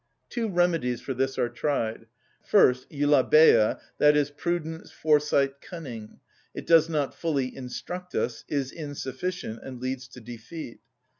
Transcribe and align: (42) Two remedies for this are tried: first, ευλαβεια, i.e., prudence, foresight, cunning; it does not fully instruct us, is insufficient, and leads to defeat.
(42) 0.31 0.47
Two 0.49 0.53
remedies 0.55 0.99
for 0.99 1.13
this 1.13 1.37
are 1.37 1.47
tried: 1.47 2.07
first, 2.43 2.89
ευλαβεια, 2.89 3.79
i.e., 3.99 4.25
prudence, 4.35 4.89
foresight, 4.91 5.61
cunning; 5.61 6.19
it 6.55 6.65
does 6.65 6.89
not 6.89 7.13
fully 7.13 7.55
instruct 7.55 8.15
us, 8.15 8.43
is 8.47 8.71
insufficient, 8.71 9.59
and 9.61 9.79
leads 9.79 10.07
to 10.07 10.19
defeat. 10.19 10.79